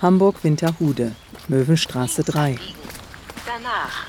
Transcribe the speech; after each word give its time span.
Hamburg-Winterhude, 0.00 1.12
Möwenstraße 1.48 2.24
3. 2.24 2.58
Danach 3.46 4.06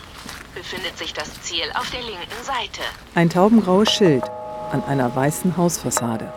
befindet 0.56 0.98
sich 0.98 1.14
das 1.14 1.42
Ziel 1.42 1.66
auf 1.76 1.90
der 1.92 2.02
linken 2.02 2.44
Seite. 2.44 2.82
Ein 3.16 3.30
taubengraues 3.30 3.92
Schild 3.92 4.24
an 4.72 4.84
einer 4.84 5.16
weißen 5.16 5.58
Hausfassade. 5.58 6.32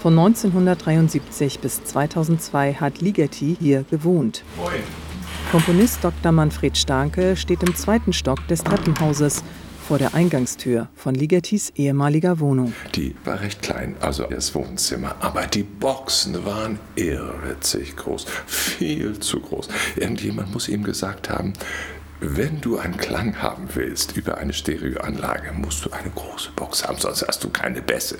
Von 0.00 0.18
1973 0.18 1.60
bis 1.60 1.82
2002 1.84 2.74
hat 2.74 3.00
Ligeti 3.00 3.56
hier 3.58 3.84
gewohnt. 3.84 4.44
Moin. 4.56 4.82
Komponist 5.50 6.02
Dr. 6.02 6.32
Manfred 6.32 6.76
Starke 6.76 7.36
steht 7.36 7.62
im 7.62 7.74
zweiten 7.74 8.12
Stock 8.12 8.46
des 8.48 8.64
Treppenhauses 8.64 9.44
vor 9.84 9.98
der 9.98 10.14
Eingangstür 10.14 10.88
von 10.94 11.14
Ligetis 11.14 11.70
ehemaliger 11.76 12.40
Wohnung. 12.40 12.72
Die 12.94 13.14
war 13.24 13.40
recht 13.40 13.60
klein, 13.60 13.96
also 14.00 14.24
das 14.24 14.54
Wohnzimmer. 14.54 15.16
Aber 15.20 15.46
die 15.46 15.62
Boxen 15.62 16.44
waren 16.44 16.78
irrwitzig 16.96 17.94
groß. 17.96 18.26
Viel 18.46 19.20
zu 19.20 19.40
groß. 19.40 19.68
Irgendjemand 19.96 20.52
muss 20.52 20.68
ihm 20.68 20.84
gesagt 20.84 21.28
haben, 21.28 21.52
wenn 22.20 22.60
du 22.62 22.78
einen 22.78 22.96
Klang 22.96 23.42
haben 23.42 23.68
willst 23.74 24.16
über 24.16 24.38
eine 24.38 24.54
Stereoanlage, 24.54 25.52
musst 25.52 25.84
du 25.84 25.90
eine 25.90 26.10
große 26.10 26.50
Box 26.56 26.84
haben, 26.84 26.98
sonst 26.98 27.26
hast 27.26 27.44
du 27.44 27.50
keine 27.50 27.82
Bässe. 27.82 28.18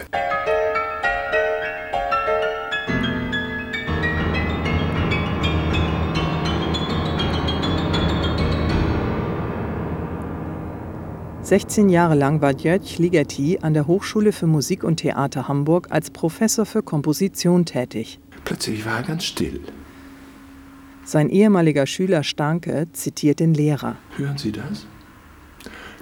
16 11.45 11.91
Jahre 11.91 12.15
lang 12.15 12.41
war 12.41 12.53
Jörg 12.57 12.97
Ligeti 12.97 13.59
an 13.61 13.75
der 13.75 13.87
Hochschule 13.87 14.33
für 14.33 14.47
Musik 14.47 14.83
und 14.83 14.97
Theater 14.97 15.47
Hamburg 15.47 15.89
als 15.91 16.11
Professor 16.11 16.65
für 16.65 16.83
Komposition 16.83 17.67
tätig. 17.67 18.19
Plötzlich 18.47 18.87
war 18.87 18.97
er 18.97 19.03
ganz 19.03 19.25
still. 19.25 19.61
Sein 21.05 21.29
ehemaliger 21.29 21.87
Schüler 21.87 22.23
Stanke 22.23 22.89
zitiert 22.95 23.41
den 23.41 23.53
Lehrer. 23.53 23.97
Hören 24.17 24.39
Sie 24.39 24.53
das? 24.53 24.87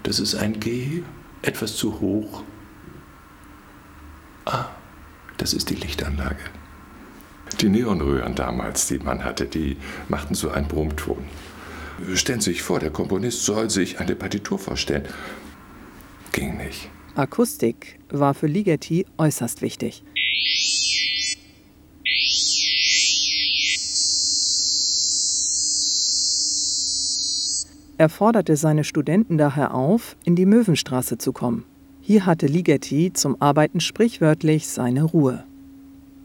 Das 0.04 0.20
ist 0.20 0.36
ein 0.36 0.60
G, 0.60 1.02
etwas 1.42 1.74
zu 1.74 2.00
hoch. 2.00 2.44
Ah, 4.44 4.66
das 5.38 5.54
ist 5.54 5.70
die 5.70 5.74
Lichtanlage. 5.74 6.44
Die 7.60 7.68
Neonröhren 7.68 8.36
damals, 8.36 8.86
die 8.86 9.00
man 9.00 9.24
hatte, 9.24 9.46
die 9.46 9.76
machten 10.08 10.36
so 10.36 10.50
einen 10.50 10.68
Brummton. 10.68 11.24
Stellen 12.16 12.40
Sie 12.40 12.52
sich 12.52 12.62
vor, 12.62 12.78
der 12.78 12.90
Komponist 12.90 13.44
soll 13.44 13.70
sich 13.70 14.00
eine 14.00 14.14
Partitur 14.14 14.58
vorstellen. 14.58 15.04
Ging 16.32 16.56
nicht. 16.56 16.88
Akustik 17.14 17.98
war 18.10 18.34
für 18.34 18.46
Ligeti 18.46 19.06
äußerst 19.18 19.62
wichtig. 19.62 20.02
Er 27.98 28.08
forderte 28.08 28.56
seine 28.56 28.84
Studenten 28.84 29.38
daher 29.38 29.74
auf, 29.74 30.16
in 30.24 30.34
die 30.34 30.46
Möwenstraße 30.46 31.18
zu 31.18 31.32
kommen. 31.32 31.64
Hier 32.00 32.26
hatte 32.26 32.46
Ligeti 32.46 33.12
zum 33.12 33.40
Arbeiten 33.40 33.78
sprichwörtlich 33.78 34.66
seine 34.66 35.04
Ruhe. 35.04 35.44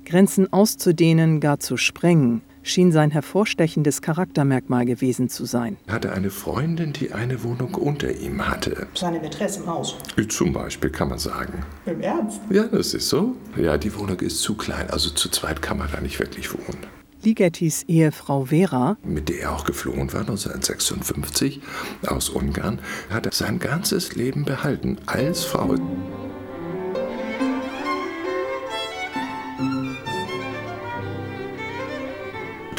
Grenzen 0.06 0.52
auszudehnen, 0.52 1.40
gar 1.40 1.60
zu 1.60 1.78
sprengen, 1.78 2.42
schien 2.70 2.92
sein 2.92 3.12
hervorstechendes 3.12 4.02
Charaktermerkmal 4.02 4.86
gewesen 4.86 5.30
zu 5.30 5.46
sein. 5.46 5.78
Er 5.88 5.96
hatte 5.96 6.12
eine 6.14 6.30
Freundin, 6.30 6.94
die 6.94 7.12
eine 7.14 7.44
Wohnung 7.44 7.76
unter 7.76 8.14
ihm 8.14 8.48
hatte. 8.48 8.88
Seine 8.94 9.20
Mätresse 9.20 9.62
im 9.62 9.68
Haus. 9.68 9.96
Zum 10.30 10.54
Beispiel, 10.54 10.90
kann 10.90 11.10
man 11.10 11.20
sagen. 11.20 11.64
Im 11.86 12.02
Ernst? 12.02 12.42
Ja, 12.50 12.64
das 12.64 12.94
ist 12.94 13.10
so. 13.10 13.36
Ja, 13.56 13.78
die 13.78 13.96
Wohnung 13.98 14.20
ist 14.20 14.42
zu 14.42 14.56
klein, 14.56 14.90
also 14.90 15.10
zu 15.10 15.30
zweit 15.30 15.62
kann 15.62 15.78
man 15.78 15.90
da 15.92 16.02
nicht 16.02 16.20
wirklich 16.20 16.54
wohnen. 16.54 16.86
Ligettis 17.24 17.84
Ehefrau 17.88 18.46
Vera, 18.46 18.96
mit 19.04 19.28
der 19.28 19.42
er 19.42 19.54
auch 19.54 19.66
geflohen 19.66 20.14
war 20.14 20.22
1956 20.22 21.62
aus 22.06 22.30
Ungarn, 22.30 22.80
hat 23.10 23.26
er 23.26 23.34
sein 23.34 23.60
ganzes 23.60 24.16
Leben 24.16 24.46
behalten 24.46 24.98
als 25.08 25.44
Frau. 25.44 25.76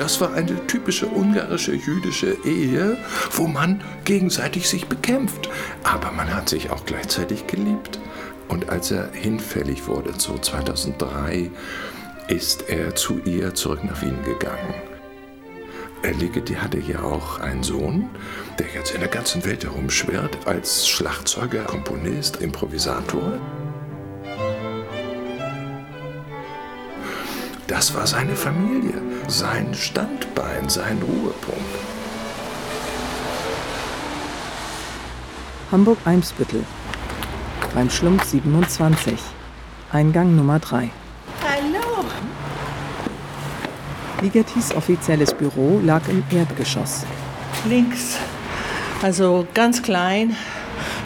Das 0.08 0.22
war 0.22 0.32
eine 0.32 0.66
typische 0.66 1.06
ungarische 1.06 1.74
jüdische 1.74 2.34
Ehe, 2.42 2.96
wo 3.32 3.46
man 3.46 3.84
gegenseitig 4.06 4.66
sich 4.66 4.86
bekämpft. 4.86 5.50
Aber 5.82 6.12
man 6.12 6.34
hat 6.34 6.48
sich 6.48 6.70
auch 6.70 6.86
gleichzeitig 6.86 7.46
geliebt. 7.46 7.98
Und 8.48 8.70
als 8.70 8.90
er 8.90 9.12
hinfällig 9.12 9.86
wurde, 9.86 10.14
so 10.16 10.38
2003, 10.38 11.50
ist 12.26 12.70
er 12.70 12.94
zu 12.94 13.18
ihr 13.26 13.54
zurück 13.54 13.84
nach 13.84 14.00
Wien 14.00 14.16
gegangen. 14.24 14.72
Ligeti 16.18 16.54
hatte 16.54 16.78
ja 16.78 17.02
auch 17.02 17.40
einen 17.40 17.62
Sohn, 17.62 18.08
der 18.58 18.68
jetzt 18.74 18.94
in 18.94 19.00
der 19.00 19.10
ganzen 19.10 19.44
Welt 19.44 19.64
herumschwirrt 19.64 20.46
als 20.46 20.88
Schlagzeuger, 20.88 21.64
Komponist, 21.64 22.40
Improvisator. 22.40 23.38
Das 27.68 27.94
war 27.94 28.06
seine 28.06 28.34
Familie, 28.34 28.94
sein 29.26 29.74
Standbein, 29.74 30.70
sein 30.70 31.02
Ruhepunkt. 31.02 31.76
Hamburg-Eimsbüttel, 35.70 36.64
beim 37.74 37.90
Schlumpf 37.90 38.24
27, 38.24 39.20
Eingang 39.92 40.34
Nummer 40.34 40.58
3. 40.58 40.88
Hallo. 41.46 42.06
Ligetis 44.22 44.74
offizielles 44.74 45.34
Büro 45.34 45.78
lag 45.84 46.00
im 46.08 46.24
Erdgeschoss. 46.30 47.04
Links. 47.68 48.16
Also 49.02 49.46
ganz 49.52 49.82
klein, 49.82 50.34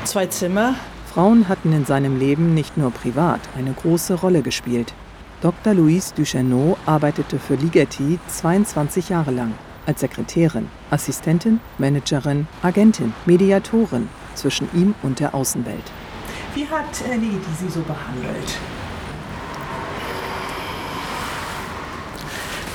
zwei 0.04 0.26
Zimmer. 0.26 0.76
Frauen 1.12 1.48
hatten 1.48 1.72
in 1.72 1.84
seinem 1.86 2.20
Leben 2.20 2.54
nicht 2.54 2.76
nur 2.76 2.92
privat 2.92 3.40
eine 3.56 3.72
große 3.72 4.14
Rolle 4.14 4.42
gespielt. 4.42 4.94
Dr. 5.42 5.74
Louise 5.74 6.14
Duchesneau 6.14 6.78
arbeitete 6.86 7.36
für 7.40 7.56
Ligeti 7.56 8.20
22 8.28 9.08
Jahre 9.08 9.32
lang 9.32 9.54
als 9.86 9.98
Sekretärin, 9.98 10.68
Assistentin, 10.92 11.58
Managerin, 11.78 12.46
Agentin, 12.62 13.12
Mediatorin 13.26 14.08
zwischen 14.36 14.68
ihm 14.72 14.94
und 15.02 15.18
der 15.18 15.34
Außenwelt. 15.34 15.82
Wie 16.54 16.64
hat 16.68 16.86
äh, 17.10 17.16
Ligeti 17.16 17.50
Sie 17.60 17.68
so 17.68 17.80
behandelt? 17.80 18.56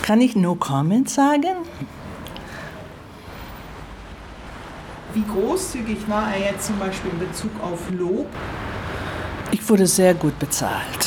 Kann 0.02 0.20
ich 0.20 0.36
no 0.36 0.56
comment 0.56 1.10
sagen? 1.10 1.56
Wie 5.14 5.24
großzügig 5.24 6.10
war 6.10 6.34
er 6.34 6.52
jetzt 6.52 6.68
zum 6.68 6.78
Beispiel 6.80 7.12
in 7.12 7.20
Bezug 7.20 7.52
auf 7.64 7.80
Lob? 7.92 8.28
Ich 9.52 9.70
wurde 9.70 9.88
sehr 9.88 10.14
gut 10.14 10.38
bezahlt. 10.38 11.07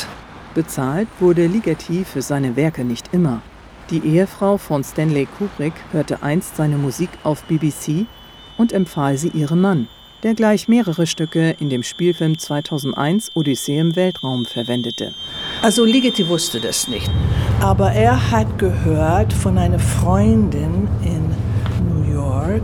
Bezahlt 0.53 1.07
wurde 1.19 1.47
Ligeti 1.47 2.03
für 2.03 2.21
seine 2.21 2.55
Werke 2.55 2.83
nicht 2.83 3.13
immer. 3.13 3.41
Die 3.89 4.05
Ehefrau 4.05 4.57
von 4.57 4.83
Stanley 4.83 5.25
Kubrick 5.37 5.73
hörte 5.91 6.23
einst 6.23 6.57
seine 6.57 6.77
Musik 6.77 7.09
auf 7.23 7.43
BBC 7.43 8.05
und 8.57 8.73
empfahl 8.73 9.17
sie 9.17 9.29
ihrem 9.29 9.61
Mann, 9.61 9.87
der 10.23 10.33
gleich 10.33 10.67
mehrere 10.67 11.07
Stücke 11.07 11.55
in 11.59 11.69
dem 11.69 11.83
Spielfilm 11.83 12.37
2001 12.37 13.31
Odyssee 13.33 13.79
im 13.79 13.95
Weltraum 13.95 14.45
verwendete. 14.45 15.13
Also 15.61 15.85
Ligeti 15.85 16.27
wusste 16.27 16.59
das 16.59 16.87
nicht, 16.87 17.09
aber 17.61 17.91
er 17.91 18.31
hat 18.31 18.59
gehört 18.59 19.31
von 19.31 19.57
einer 19.57 19.79
Freundin 19.79 20.87
in 21.03 21.29
New 21.89 22.13
York, 22.13 22.63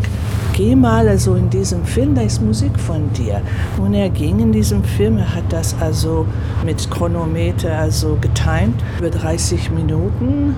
geh 0.58 0.76
mal 0.76 1.08
also 1.08 1.36
in 1.36 1.52
diesem 1.52 1.86
Film, 1.86 2.16
da 2.16 2.22
ist 2.22 2.42
Musik 2.42 2.80
von 2.80 3.14
dir. 3.14 3.42
Und 3.78 3.94
er 3.94 4.10
ging 4.10 4.40
in 4.40 4.52
diesem 4.52 4.84
Film, 4.84 5.18
er 5.18 5.36
hat 5.36 5.54
das 5.54 5.76
also 5.80 6.26
mit 6.66 6.90
Chronometer 6.90 7.78
also 7.78 8.18
getimt, 8.20 8.84
über 8.98 9.12
30 9.12 9.70
Minuten. 9.70 10.56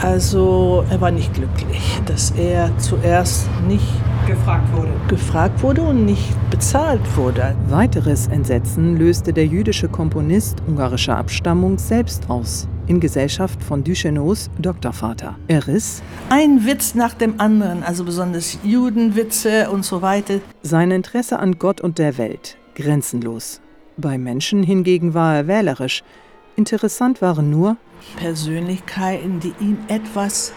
Also 0.00 0.84
er 0.88 1.00
war 1.00 1.10
nicht 1.10 1.34
glücklich, 1.34 2.00
dass 2.06 2.30
er 2.30 2.70
zuerst 2.78 3.48
nicht 3.66 3.84
gefragt 4.32 4.72
wurde. 4.72 4.90
gefragt 5.08 5.62
wurde 5.62 5.82
und 5.82 6.06
nicht 6.06 6.50
bezahlt 6.50 7.02
wurde. 7.16 7.54
Weiteres 7.68 8.28
Entsetzen 8.28 8.96
löste 8.96 9.32
der 9.32 9.46
jüdische 9.46 9.88
Komponist 9.88 10.62
ungarischer 10.66 11.18
Abstammung 11.18 11.78
selbst 11.78 12.30
aus 12.30 12.66
in 12.86 12.98
Gesellschaft 12.98 13.62
von 13.62 13.84
Duchesneaus 13.84 14.50
Doktorvater. 14.58 15.36
Er 15.48 15.66
riss 15.66 16.02
ein 16.30 16.64
Witz 16.66 16.94
nach 16.94 17.12
dem 17.14 17.40
anderen, 17.40 17.82
also 17.82 18.04
besonders 18.04 18.58
Judenwitze 18.64 19.70
und 19.70 19.84
so 19.84 20.00
weiter. 20.00 20.40
Sein 20.62 20.90
Interesse 20.90 21.38
an 21.38 21.58
Gott 21.58 21.82
und 21.82 21.98
der 21.98 22.16
Welt 22.16 22.56
grenzenlos. 22.74 23.60
Bei 23.98 24.16
Menschen 24.16 24.62
hingegen 24.62 25.12
war 25.12 25.36
er 25.36 25.46
wählerisch. 25.46 26.02
Interessant 26.56 27.20
waren 27.20 27.50
nur 27.50 27.76
Persönlichkeiten, 28.16 29.40
die 29.40 29.54
ihm 29.60 29.76
etwas 29.88 30.54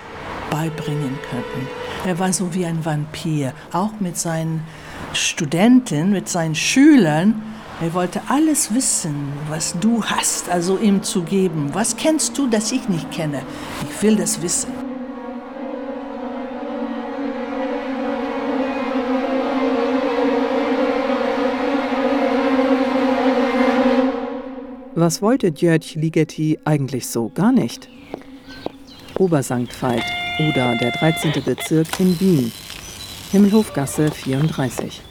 beibringen 0.50 1.18
könnten. 1.30 1.68
Er 2.06 2.20
war 2.20 2.32
so 2.34 2.54
wie 2.54 2.66
ein 2.66 2.84
Vampir, 2.86 3.54
auch 3.72 4.00
mit 4.00 4.18
seinen 4.18 4.64
Studenten, 5.14 6.12
mit 6.12 6.30
seinen 6.30 6.56
Schülern. 6.56 7.42
Er 7.82 7.94
wollte 7.94 8.22
alles 8.30 8.74
wissen, 8.74 9.34
was 9.50 9.76
du 9.80 10.04
hast, 10.04 10.50
also 10.50 10.78
ihm 10.78 11.04
zu 11.04 11.24
geben. 11.24 11.72
Was 11.74 11.98
kennst 11.98 12.38
du, 12.38 12.48
das 12.48 12.72
ich 12.72 12.88
nicht 12.88 13.12
kenne? 13.12 13.42
Ich 13.90 14.02
will 14.02 14.16
das 14.16 14.42
wissen. 14.42 14.72
Was 24.98 25.22
wollte 25.22 25.52
Djörg 25.52 25.96
Ligeti 25.96 26.58
eigentlich 26.64 27.08
so 27.08 27.30
gar 27.36 27.52
nicht? 27.52 27.90
Obersankt 29.20 29.74
Veit, 29.82 30.06
oder 30.40 30.76
der 30.76 30.92
13. 30.92 31.32
Bezirk 31.44 31.88
in 32.00 32.20
Wien. 32.20 32.52
Himmelhofgasse 33.32 34.12
34. 34.12 35.02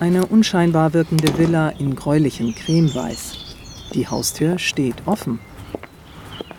Eine 0.00 0.26
unscheinbar 0.26 0.92
wirkende 0.92 1.36
Villa 1.38 1.70
in 1.70 1.94
gräulichem 1.94 2.54
Cremeweiß. 2.54 3.54
Die 3.94 4.06
Haustür 4.06 4.58
steht 4.58 4.96
offen. 5.06 5.38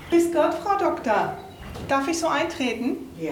Grüß 0.10 0.32
Gott, 0.34 0.54
Frau 0.54 0.78
Doktor. 0.78 1.38
Darf 1.88 2.08
ich 2.08 2.18
so 2.20 2.28
eintreten? 2.28 2.98
Ja. 3.20 3.32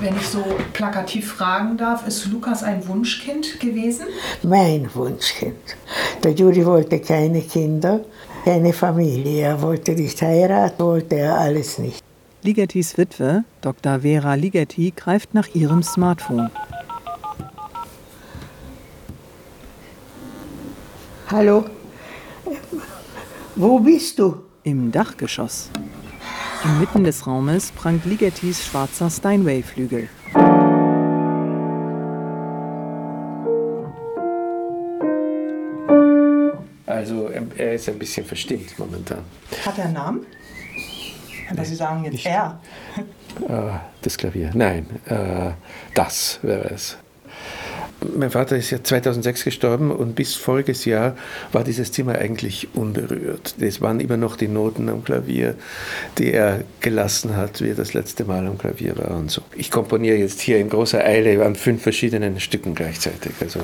Wenn 0.00 0.16
ich 0.16 0.26
so 0.26 0.44
plakativ 0.72 1.32
fragen 1.32 1.76
darf, 1.76 2.06
ist 2.06 2.26
Lukas 2.26 2.62
ein 2.62 2.86
Wunschkind 2.88 3.60
gewesen? 3.60 4.06
Mein 4.42 4.88
Wunschkind. 4.94 5.76
Der 6.22 6.32
Juri 6.32 6.64
wollte 6.64 7.00
keine 7.00 7.42
Kinder, 7.42 8.00
keine 8.44 8.72
Familie. 8.72 9.42
Er 9.42 9.62
wollte 9.62 9.92
nicht 9.92 10.22
heiraten, 10.22 10.82
wollte 10.82 11.16
er 11.16 11.38
alles 11.38 11.78
nicht. 11.78 12.01
Ligetis 12.44 12.98
Witwe, 12.98 13.44
Dr. 13.60 14.00
Vera 14.00 14.34
Ligeti, 14.34 14.92
greift 14.96 15.32
nach 15.32 15.46
ihrem 15.54 15.84
Smartphone. 15.84 16.50
Hallo? 21.30 21.66
Wo 23.54 23.78
bist 23.78 24.18
du? 24.18 24.42
Im 24.64 24.90
Dachgeschoss. 24.90 25.70
Inmitten 26.64 27.04
des 27.04 27.28
Raumes 27.28 27.70
prangt 27.70 28.04
Ligetis 28.06 28.66
schwarzer 28.66 29.08
Steinway-Flügel. 29.08 30.08
Also 36.86 37.28
er 37.56 37.74
ist 37.74 37.88
ein 37.88 37.98
bisschen 38.00 38.26
verstimmt 38.26 38.76
momentan. 38.80 39.18
Hat 39.64 39.78
er 39.78 39.84
einen 39.84 39.94
Namen? 39.94 40.26
Aber 41.50 41.64
Sie 41.64 41.74
sagen 41.74 42.04
jetzt 42.04 42.26
er. 42.26 42.60
Äh, 43.48 43.78
das 44.02 44.18
Klavier. 44.18 44.50
Nein, 44.52 44.84
äh, 45.06 45.52
das 45.94 46.38
wäre 46.42 46.68
es. 46.68 46.98
Mein 48.16 48.30
Vater 48.30 48.56
ist 48.56 48.70
ja 48.70 48.82
2006 48.82 49.44
gestorben 49.44 49.90
und 49.90 50.14
bis 50.14 50.34
voriges 50.34 50.84
Jahr 50.84 51.16
war 51.52 51.64
dieses 51.64 51.92
Zimmer 51.92 52.16
eigentlich 52.16 52.74
unberührt. 52.74 53.54
Es 53.60 53.80
waren 53.80 54.00
immer 54.00 54.16
noch 54.16 54.36
die 54.36 54.48
Noten 54.48 54.88
am 54.88 55.04
Klavier, 55.04 55.54
die 56.18 56.32
er 56.32 56.64
gelassen 56.80 57.36
hat, 57.36 57.60
wie 57.60 57.70
er 57.70 57.74
das 57.74 57.94
letzte 57.94 58.24
Mal 58.24 58.46
am 58.46 58.58
Klavier 58.58 58.96
war 58.98 59.16
und 59.16 59.30
so. 59.30 59.42
Ich 59.54 59.70
komponiere 59.70 60.16
jetzt 60.16 60.40
hier 60.40 60.58
in 60.58 60.68
großer 60.68 61.04
Eile 61.04 61.44
an 61.44 61.54
fünf 61.54 61.82
verschiedenen 61.82 62.40
Stücken 62.40 62.74
gleichzeitig. 62.74 63.32
Also 63.40 63.60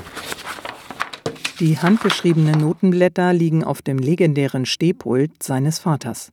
Die 1.58 1.78
handgeschriebenen 1.78 2.60
Notenblätter 2.60 3.32
liegen 3.32 3.64
auf 3.64 3.82
dem 3.82 3.98
legendären 3.98 4.66
Stehpult 4.66 5.42
seines 5.42 5.78
Vaters. 5.78 6.30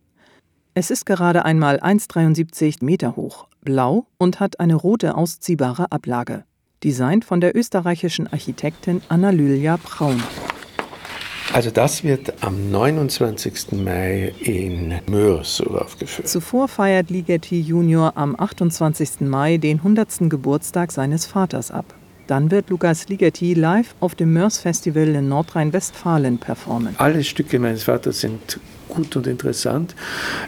Es 0.77 0.92
ist 0.92 1.06
gerade 1.06 1.45
einmal 1.45 1.80
1,73 1.80 2.83
Meter 2.83 3.16
hoch, 3.16 3.48
blau 3.62 4.07
und 4.18 4.42
hat 4.42 4.60
eine 4.60 4.75
rote 4.75 5.16
ausziehbare 5.16 5.89
Ablage. 5.94 6.44
Designt 6.83 7.24
von 7.24 7.39
der 7.39 7.56
österreichischen 7.56 8.27
Architektin 8.27 9.01
Anna-Lylia 9.07 9.77
Braun. 9.77 10.22
Also 11.54 11.72
das 11.72 12.04
wird 12.04 12.44
am 12.44 12.72
29. 12.72 13.72
Mai 13.86 14.33
in 14.42 14.95
Mörs 15.07 15.62
aufgeführt. 15.62 16.27
Zuvor 16.27 16.68
feiert 16.68 17.10
Ligeti 17.10 17.62
Junior 17.62 18.12
am 18.18 18.38
28. 18.38 19.21
Mai 19.21 19.56
den 19.56 19.78
100. 19.78 20.30
Geburtstag 20.30 20.92
seines 20.92 21.25
Vaters 21.25 21.71
ab. 21.71 21.86
Dann 22.28 22.51
wird 22.51 22.69
Lukas 22.69 23.07
Ligeti 23.07 23.54
live 23.54 23.95
auf 24.01 24.13
dem 24.13 24.33
Mörs 24.33 24.57
Festival 24.57 25.07
in 25.07 25.30
Nordrhein-Westfalen 25.30 26.38
performen. 26.38 26.95
Alle 26.98 27.24
Stücke 27.24 27.60
meines 27.60 27.83
Vaters 27.83 28.19
sind 28.19 28.60
gut 28.95 29.15
und 29.15 29.27
interessant. 29.27 29.95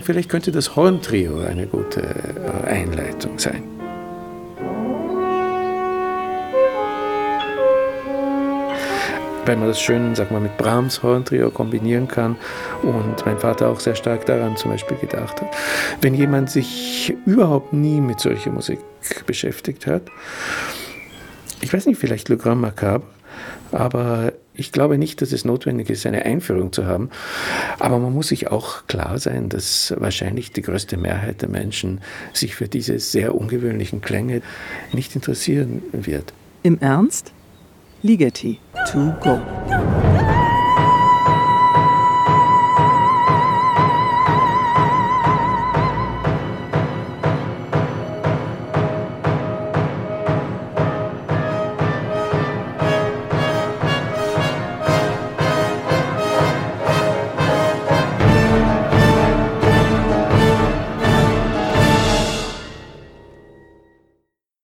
Vielleicht 0.03 0.29
könnte 0.29 0.51
das 0.51 0.75
Horntrio 0.75 1.39
eine 1.39 1.67
gute 1.67 2.01
äh, 2.01 2.67
Einleitung 2.67 3.37
sein. 3.37 3.63
weil 9.47 9.55
man 9.55 9.69
das 9.69 9.79
schön, 9.79 10.13
sag 10.13 10.29
mal, 10.29 10.41
mit 10.41 10.57
Brahms 10.57 11.01
Horntrio 11.03 11.49
kombinieren 11.49 12.09
kann 12.09 12.35
und 12.83 13.25
mein 13.25 13.39
Vater 13.39 13.69
auch 13.69 13.79
sehr 13.79 13.95
stark 13.95 14.25
daran 14.25 14.57
zum 14.57 14.71
Beispiel 14.71 14.97
gedacht 14.97 15.41
hat. 15.41 15.55
Wenn 16.01 16.13
jemand 16.13 16.49
sich 16.49 17.15
überhaupt 17.25 17.71
nie 17.71 18.01
mit 18.01 18.19
solcher 18.19 18.51
Musik 18.51 18.79
beschäftigt 19.25 19.87
hat, 19.87 20.03
ich 21.61 21.71
weiß 21.71 21.85
nicht, 21.85 21.97
vielleicht 21.97 22.27
Le 22.27 22.35
Grand 22.35 22.59
Macabre, 22.59 23.07
aber 23.71 24.33
ich 24.53 24.71
glaube 24.71 24.97
nicht, 24.97 25.21
dass 25.21 25.31
es 25.31 25.45
notwendig 25.45 25.89
ist, 25.89 26.05
eine 26.05 26.25
Einführung 26.25 26.73
zu 26.73 26.85
haben. 26.85 27.09
Aber 27.79 27.99
man 27.99 28.13
muss 28.13 28.29
sich 28.29 28.47
auch 28.49 28.87
klar 28.87 29.19
sein, 29.19 29.49
dass 29.49 29.93
wahrscheinlich 29.97 30.51
die 30.51 30.63
größte 30.63 30.97
Mehrheit 30.97 31.41
der 31.41 31.49
Menschen 31.49 32.01
sich 32.33 32.55
für 32.55 32.67
diese 32.67 32.99
sehr 32.99 33.35
ungewöhnlichen 33.35 34.01
Klänge 34.01 34.41
nicht 34.93 35.15
interessieren 35.15 35.83
wird. 35.91 36.33
Im 36.63 36.79
Ernst? 36.79 37.31
Ligeti, 38.01 38.59
to 38.91 39.13
go. 39.21 39.39